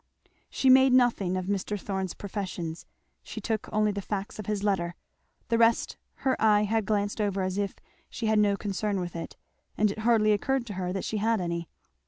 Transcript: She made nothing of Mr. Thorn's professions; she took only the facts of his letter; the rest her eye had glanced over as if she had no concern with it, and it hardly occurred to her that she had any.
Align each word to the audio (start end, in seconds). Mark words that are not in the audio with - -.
She 0.49 0.67
made 0.71 0.93
nothing 0.93 1.37
of 1.37 1.45
Mr. 1.45 1.79
Thorn's 1.79 2.15
professions; 2.15 2.87
she 3.21 3.39
took 3.39 3.69
only 3.71 3.91
the 3.91 4.01
facts 4.01 4.39
of 4.39 4.47
his 4.47 4.63
letter; 4.63 4.95
the 5.49 5.59
rest 5.59 5.95
her 6.25 6.35
eye 6.41 6.63
had 6.63 6.87
glanced 6.87 7.21
over 7.21 7.43
as 7.43 7.59
if 7.59 7.75
she 8.09 8.25
had 8.25 8.39
no 8.39 8.57
concern 8.57 8.99
with 8.99 9.15
it, 9.15 9.37
and 9.77 9.91
it 9.91 9.99
hardly 9.99 10.31
occurred 10.31 10.65
to 10.65 10.73
her 10.73 10.91
that 10.91 11.05
she 11.05 11.17
had 11.17 11.39
any. 11.39 11.69